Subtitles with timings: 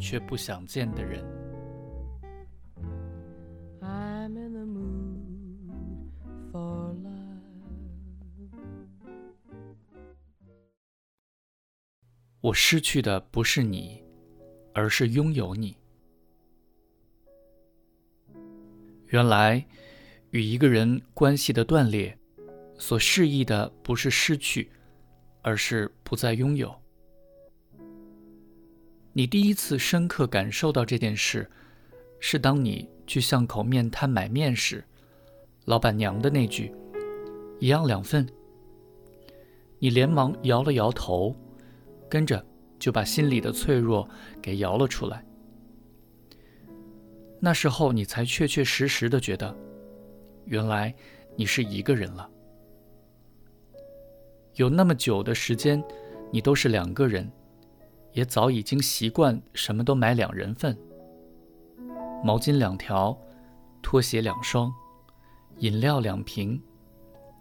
[0.00, 1.22] 却不想见的人。
[12.40, 14.02] 我失去的不是你，
[14.72, 15.76] 而是拥有你。
[19.08, 19.62] 原来，
[20.30, 22.16] 与一个人关系的断裂，
[22.78, 24.72] 所示意的不是失去，
[25.42, 26.74] 而是不再拥有。
[29.12, 31.50] 你第一次深刻感受到这件事，
[32.20, 34.84] 是当你去巷口面摊买面时，
[35.64, 36.72] 老板娘的那句
[37.58, 38.24] “一样两份”，
[39.80, 41.34] 你连忙摇了摇头，
[42.08, 42.44] 跟着
[42.78, 44.08] 就把心里的脆弱
[44.40, 45.24] 给摇了出来。
[47.40, 49.56] 那时候，你才确确实实的觉得，
[50.44, 50.94] 原来
[51.34, 52.30] 你是一个人了。
[54.54, 55.82] 有那么久的时间，
[56.30, 57.28] 你都是两个人。
[58.12, 60.76] 也早已经习惯什么都买两人份，
[62.24, 63.16] 毛巾两条，
[63.82, 64.72] 拖鞋两双，
[65.58, 66.60] 饮料两瓶，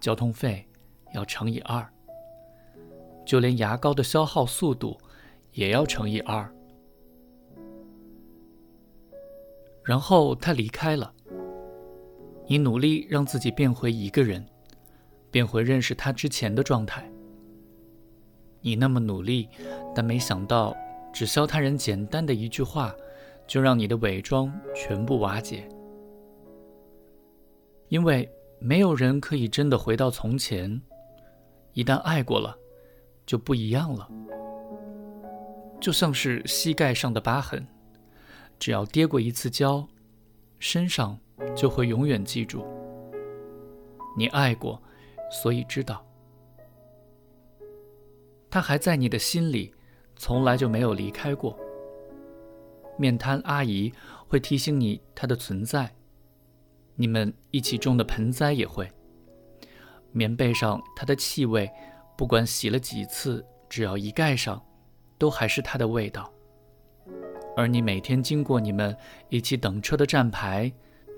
[0.00, 0.66] 交通费
[1.14, 1.88] 要乘以二，
[3.24, 4.98] 就连牙膏的消耗速度
[5.52, 6.52] 也要乘以二。
[9.84, 11.14] 然后他离开了，
[12.48, 14.44] 你努力让自己变回一个人，
[15.30, 17.08] 变回认识他之前的状态。
[18.62, 19.48] 你那么努力，
[19.96, 20.76] 但没想到，
[21.10, 22.94] 只消他人简单的一句话，
[23.46, 25.66] 就让你的伪装全部瓦解。
[27.88, 30.82] 因为没有人可以真的回到从前，
[31.72, 32.54] 一旦爱过了，
[33.24, 34.06] 就不一样了。
[35.80, 37.66] 就像是膝盖上的疤痕，
[38.58, 39.88] 只要跌过一次跤，
[40.58, 41.18] 身上
[41.56, 42.66] 就会永远记住。
[44.14, 44.78] 你爱过，
[45.30, 46.04] 所以知道。
[48.50, 49.72] 他还在你的心里，
[50.16, 51.56] 从来就没有离开过。
[52.98, 53.92] 面摊阿姨
[54.26, 55.94] 会提醒你他的存在，
[56.94, 58.90] 你们一起种的盆栽也会。
[60.12, 61.70] 棉被上它的气味，
[62.16, 64.64] 不管洗了几次，只要一盖上，
[65.18, 66.32] 都还是它的味道。
[67.54, 68.96] 而你每天经过你们
[69.28, 70.72] 一起等车的站牌，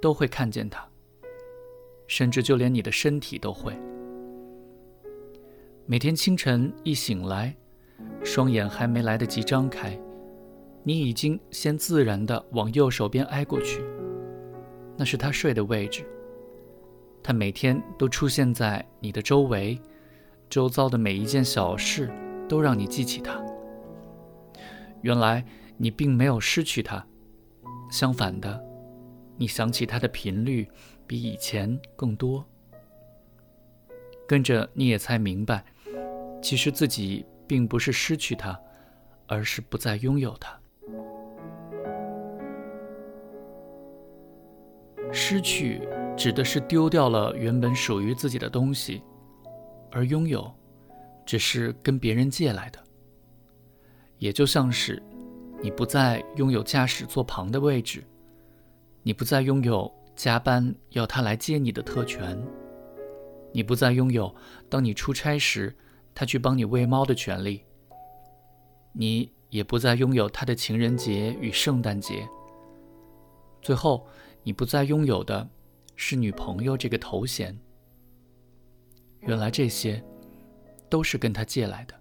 [0.00, 0.88] 都会看见它，
[2.06, 3.76] 甚至就连你的身体都会。
[5.86, 7.56] 每天清晨一醒来，
[8.22, 9.98] 双眼还没来得及张开，
[10.82, 13.84] 你已经先自然地往右手边挨过去，
[14.96, 16.06] 那是他睡的位置。
[17.22, 19.80] 他每天都出现在你的周围，
[20.50, 22.10] 周遭的每一件小事
[22.48, 23.42] 都让你记起他。
[25.00, 25.44] 原来
[25.76, 27.06] 你并没有失去他，
[27.90, 28.62] 相反的，
[29.36, 30.68] 你想起他的频率
[31.06, 32.44] 比以前更多。
[34.26, 35.64] 跟着你也才明白。
[36.42, 38.58] 其实自己并不是失去他，
[39.26, 40.58] 而是不再拥有他。
[45.12, 49.02] 失去指的是丢掉了原本属于自己的东西，
[49.90, 50.52] 而拥有，
[51.24, 52.78] 只是跟别人借来的。
[54.18, 55.00] 也就像是，
[55.60, 58.02] 你不再拥有驾驶座旁的位置，
[59.02, 62.36] 你不再拥有加班要他来接你的特权，
[63.52, 64.34] 你不再拥有
[64.68, 65.74] 当你出差时。
[66.14, 67.64] 他去帮你喂猫的权利，
[68.92, 72.28] 你也不再拥有他的情人节与圣诞节。
[73.60, 74.06] 最后，
[74.42, 75.48] 你不再拥有的
[75.96, 77.58] 是女朋友这个头衔。
[79.20, 80.04] 原来这些
[80.88, 81.94] 都是跟他借来的。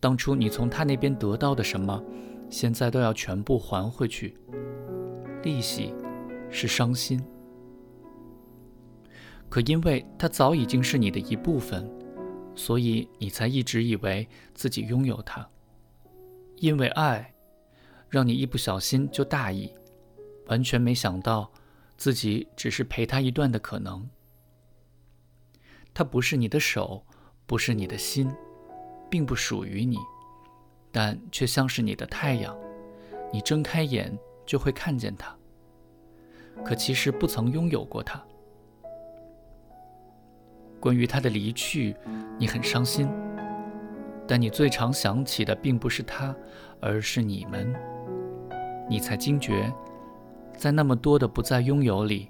[0.00, 2.02] 当初你从他那边得到的什么，
[2.50, 4.36] 现在都要全部还回去。
[5.42, 5.94] 利息
[6.50, 7.22] 是伤心，
[9.48, 11.88] 可因为他早已经是你的一部分。
[12.56, 15.46] 所以你才一直以为自己拥有它，
[16.56, 17.32] 因为爱，
[18.08, 19.70] 让你一不小心就大意，
[20.46, 21.52] 完全没想到
[21.96, 24.08] 自己只是陪他一段的可能。
[25.92, 27.04] 他不是你的手，
[27.46, 28.30] 不是你的心，
[29.10, 29.98] 并不属于你，
[30.90, 32.56] 但却像是你的太阳，
[33.32, 35.36] 你睁开眼就会看见它。
[36.64, 38.22] 可其实不曾拥有过它。
[40.80, 41.94] 关于他的离去，
[42.38, 43.08] 你很伤心，
[44.26, 46.34] 但你最常想起的并不是他，
[46.80, 47.74] 而是你们。
[48.88, 49.72] 你才惊觉，
[50.56, 52.28] 在那么多的不再拥有里，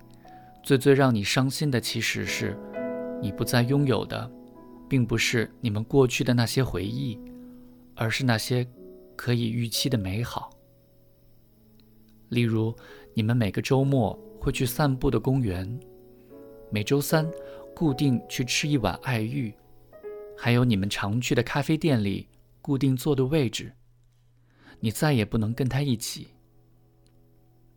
[0.63, 2.57] 最最让你伤心的，其实是
[3.21, 4.31] 你不再拥有的，
[4.89, 7.21] 并不是你们过去的那些回忆，
[7.95, 8.67] 而是那些
[9.17, 10.51] 可以预期的美好。
[12.31, 12.75] 例如，
[13.15, 15.79] 你们每个周末会去散步的公园，
[16.71, 17.31] 每周三
[17.77, 19.53] 固定去吃一碗爱玉，
[20.35, 22.27] 还有你们常去的咖啡店里
[22.63, 23.71] 固定坐的位置。
[24.81, 26.29] 你再也不能跟他一起。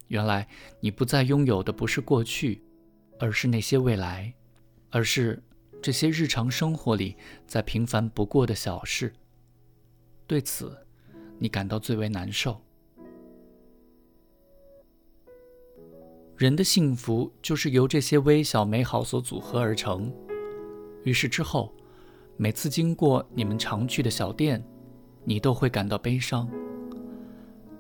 [0.08, 0.48] 原来
[0.80, 2.64] 你不再拥有的不是过去，
[3.20, 4.34] 而是那些未来，
[4.90, 5.44] 而是
[5.82, 9.14] 这些日常生活里再平凡不过的小事。
[10.26, 10.78] 对此，
[11.38, 12.62] 你感到最为难受。
[16.40, 20.10] 人的幸福就是由这些微小美好所组合而成。
[21.04, 21.70] 于是之后，
[22.38, 24.64] 每次经过你们常去的小店，
[25.26, 26.50] 你都会感到悲伤。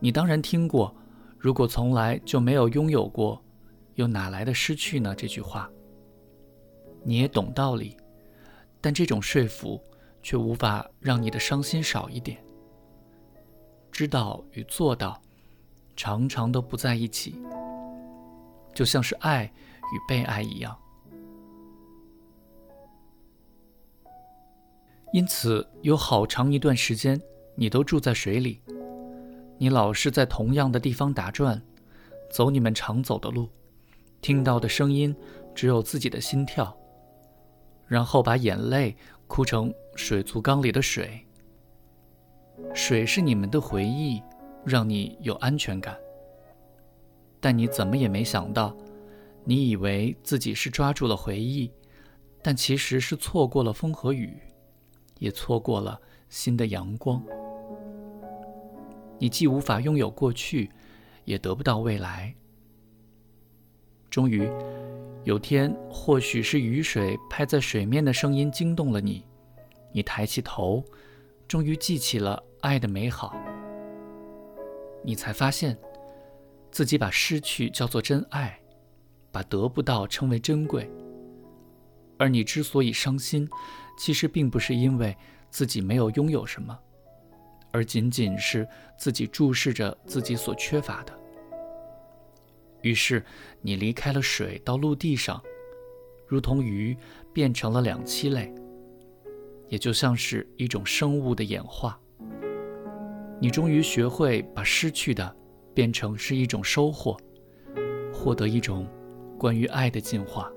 [0.01, 0.93] 你当然听过。
[1.37, 3.41] 如果从来就没有拥有过，
[3.95, 5.15] 又哪来的失去呢？
[5.15, 5.71] 这句话，
[7.01, 7.95] 你也懂道理，
[8.81, 9.81] 但这种说服
[10.21, 12.43] 却无法让你的伤心少一点。
[13.89, 15.21] 知道与做到，
[15.95, 17.41] 常常都不在一起，
[18.79, 20.73] 就像是爱与被爱一样。
[25.11, 27.19] 因此，有好长一段时间，
[27.55, 28.61] 你都住在水里。
[29.57, 31.61] 你老是在同样的地方打转，
[32.31, 33.49] 走你们常走的路，
[34.21, 35.13] 听到的声音
[35.53, 36.73] 只有自己的心跳，
[37.85, 38.95] 然后把眼泪
[39.27, 41.27] 哭成水族缸里的水。
[42.73, 44.23] 水是你们的回忆，
[44.63, 45.97] 让你有安全感。
[47.39, 48.75] 但你怎么也没想到，
[49.43, 51.71] 你以为自己是抓住了回忆，
[52.41, 54.37] 但其实是错过了风和雨，
[55.19, 55.99] 也错过了
[56.29, 57.23] 新的阳光。
[59.17, 60.69] 你既无法拥有过去，
[61.25, 62.33] 也得不到未来。
[64.09, 64.49] 终于，
[65.23, 69.25] 有天，或许是雨水拍在水面的声音惊动了你，
[69.91, 70.83] 你抬起头，
[71.47, 73.35] 终于记起了爱的美好。
[75.03, 75.77] 你才发现，
[76.71, 78.59] 自己把失去叫做真爱，
[79.31, 80.89] 把得不到称为珍贵。
[82.17, 83.47] 而你之所以伤心，
[83.97, 85.15] 其实并不是因为
[85.49, 86.77] 自己没有拥有什么。
[87.71, 88.67] 而仅仅是
[88.97, 91.17] 自己注视着自己所缺乏的。
[92.81, 93.23] 于是，
[93.61, 95.41] 你离开了水，到陆地上，
[96.27, 96.97] 如同鱼
[97.31, 98.53] 变成了两栖类，
[99.67, 101.99] 也就像是一种生物的演化。
[103.39, 105.35] 你终于学会把失去的
[105.79, 107.15] 变成是一种收获，
[108.11, 108.85] 获得一种
[109.37, 110.51] 关于爱的进化。